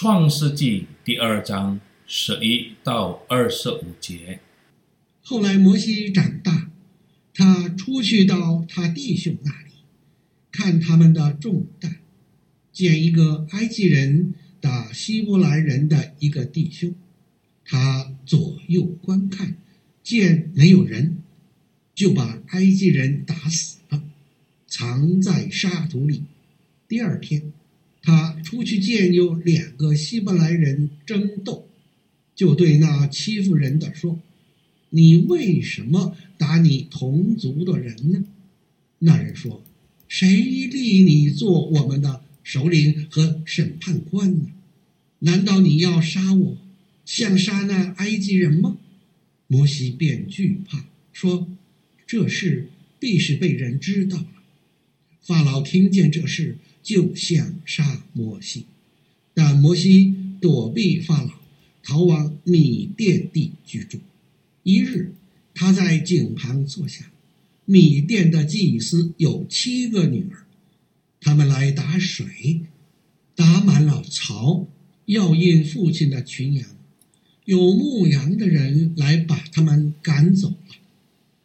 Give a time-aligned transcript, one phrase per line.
[0.00, 4.38] 创世纪第二章十一到二十五节。
[5.24, 6.70] 后来摩西长大，
[7.34, 9.72] 他出去到他弟兄那里，
[10.52, 11.96] 看他们的重担，
[12.72, 16.94] 见一个埃及人打希伯来人的一个弟兄，
[17.64, 19.56] 他左右观看，
[20.04, 21.18] 见没有人，
[21.92, 24.00] 就把埃及人打死了，
[24.68, 26.22] 藏在沙土里。
[26.86, 27.52] 第二天。
[28.08, 31.68] 他出去见有两个希伯来人争斗，
[32.34, 34.18] 就对那欺负人的说
[34.88, 38.24] ：“你为什么打你同族的人呢？”
[39.00, 39.62] 那人说
[40.08, 44.52] ：“谁立你做我们的首领和审判官呢？
[45.18, 46.56] 难道你要杀我，
[47.04, 48.78] 像杀那埃及人吗？”
[49.48, 51.46] 摩西便惧怕，说
[52.08, 54.28] ：“这事必是被人知道了。”
[55.20, 56.56] 法老听见这事。
[56.88, 58.64] 就想杀摩西，
[59.34, 61.32] 但摩西躲避法老，
[61.82, 63.98] 逃往米甸地居住。
[64.62, 65.12] 一日，
[65.52, 67.10] 他在井旁坐下，
[67.66, 70.46] 米甸的祭司有七个女儿，
[71.20, 72.62] 他们来打水，
[73.34, 74.66] 打满了槽，
[75.04, 76.70] 要印父亲的群羊。
[77.44, 80.76] 有牧羊的人来把他们赶走了，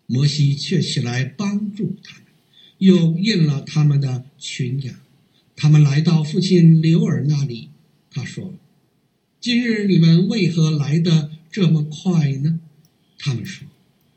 [0.06, 2.24] 摩西却起来帮助他们，
[2.78, 4.96] 又印了他们的群羊。
[5.56, 7.70] 他们来到父亲流珥那里，
[8.10, 8.54] 他说
[9.40, 12.60] ：“今日你们为何来得这么快呢？”
[13.18, 13.68] 他们说：“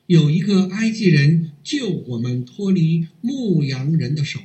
[0.07, 4.41] 有一个埃及人救我们脱离牧羊人的手，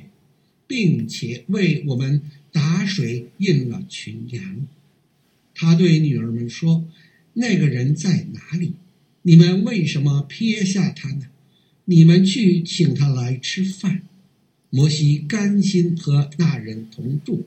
[0.66, 4.66] 并且为我们打水饮了群羊。”
[5.54, 6.84] 他对女儿们说
[7.34, 8.74] ：“那个人在哪里？
[9.22, 11.26] 你们为什么撇下他呢？
[11.86, 14.02] 你们去请他来吃饭。”
[14.74, 17.46] 摩西甘心和那人同住，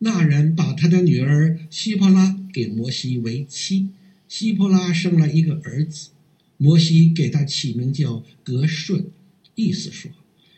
[0.00, 3.88] 那人把他的女儿希波拉给摩西为妻，
[4.28, 6.10] 希波拉生了一个儿子，
[6.58, 9.06] 摩西给他起名叫革顺，
[9.54, 10.10] 意思说，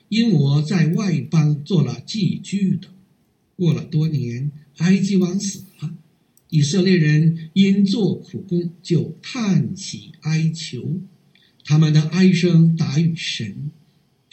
[0.08, 2.88] 因我在外邦做了寄居的。
[3.54, 5.94] 过了多年，埃及王死了，
[6.50, 11.00] 以色列人因做苦工就叹息哀求，
[11.64, 13.70] 他们的哀声达于神。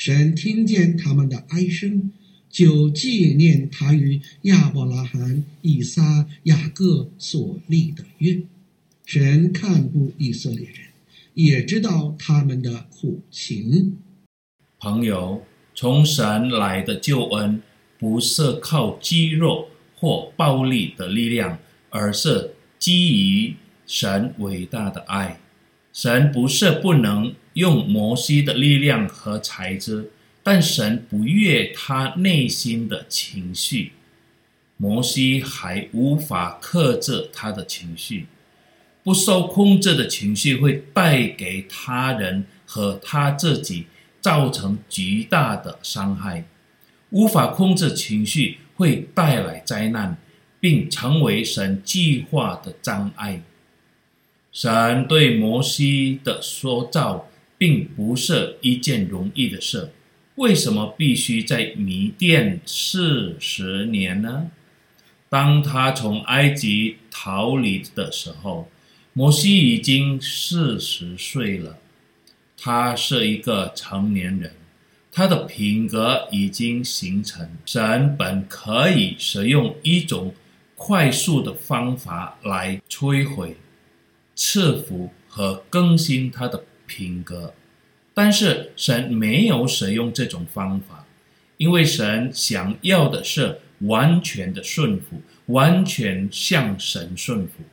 [0.04, 2.12] 神听见他们的哀声，
[2.50, 8.42] 就纪念他与亚伯拉罕、以撒、雅各所立的约。
[9.06, 10.76] 神看顾以色列人，
[11.36, 13.96] 也知道他们的苦情。
[14.80, 15.44] 朋友，
[15.76, 17.62] 从神来的救恩，
[18.00, 21.60] 不是靠肌肉或暴力的力量，
[21.92, 23.54] 而是基于
[23.86, 25.40] 神伟大的爱。
[25.94, 33.92] 神不是不能用摩西的力量和才智，但神不悦他内心的情绪。
[34.78, 38.26] 摩西还无法克制他的情绪，
[39.04, 43.86] 不受控制的情绪会带给他人和他自己
[44.20, 46.46] 造成极大的伤害。
[47.12, 50.18] 无法控制情绪会带来灾难，
[50.60, 53.44] 并成为神计划的障碍。
[54.52, 57.28] 神对摩西的塑造
[57.62, 59.92] 并不是一件容易的事。
[60.34, 64.50] 为什么必须在米甸四十年呢？
[65.30, 68.68] 当他从埃及逃离的时候，
[69.14, 71.78] 摩西已经四十岁了。
[72.58, 74.54] 他是一个成年人，
[75.12, 77.48] 他的品格已经形成。
[77.64, 80.34] 神本可以使用一种
[80.76, 83.56] 快速的方法来摧毁。
[84.34, 87.54] 赐福和更新他的品格，
[88.14, 91.06] 但是神没有使用这种方法，
[91.56, 97.64] 因为神想要的是完全的顺服，完全向神顺服。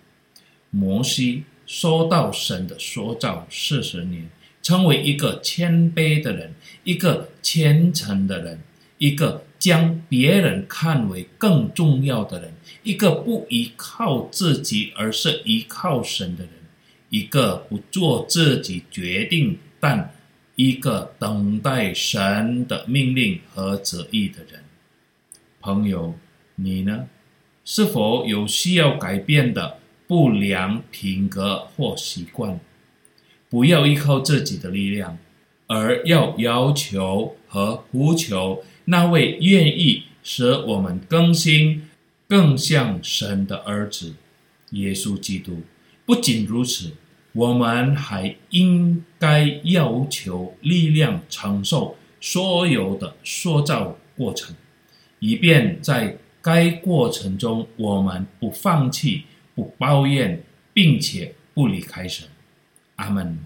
[0.70, 4.28] 摩西受到神的塑造四十年，
[4.62, 6.54] 成为一个谦卑的人，
[6.84, 8.60] 一个虔诚的人，
[8.98, 12.52] 一个将别人看为更重要的人，
[12.84, 16.52] 一个不依靠自己而是依靠神的人。
[17.10, 20.14] 一个不做自己决定，但
[20.56, 24.62] 一个等待神的命令和旨意的人。
[25.60, 26.14] 朋友，
[26.56, 27.08] 你呢？
[27.64, 32.58] 是否有需要改变的不良品格或习惯？
[33.50, 35.18] 不要依靠自己的力量，
[35.66, 41.88] 而要要求和呼求那位愿意使我们更新、
[42.26, 44.14] 更像神的儿子——
[44.72, 45.62] 耶稣基督。
[46.08, 46.90] 不仅如此，
[47.32, 54.56] 我们还应该要求力量承受所有的塑造过程，
[55.18, 59.24] 以便在该过程中我们不放弃、
[59.54, 62.26] 不抱怨，并且不离开神。
[62.96, 63.38] 阿门。